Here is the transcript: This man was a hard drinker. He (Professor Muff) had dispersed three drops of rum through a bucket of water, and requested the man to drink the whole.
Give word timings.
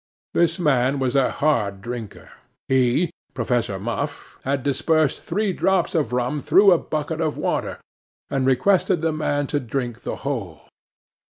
This 0.33 0.57
man 0.57 0.97
was 0.97 1.15
a 1.15 1.29
hard 1.29 1.79
drinker. 1.83 2.31
He 2.67 3.11
(Professor 3.35 3.77
Muff) 3.77 4.39
had 4.43 4.63
dispersed 4.63 5.21
three 5.21 5.53
drops 5.53 5.93
of 5.93 6.11
rum 6.11 6.41
through 6.41 6.71
a 6.71 6.79
bucket 6.79 7.21
of 7.21 7.37
water, 7.37 7.77
and 8.27 8.43
requested 8.43 9.03
the 9.03 9.13
man 9.13 9.45
to 9.53 9.59
drink 9.59 10.01
the 10.01 10.15
whole. 10.25 10.61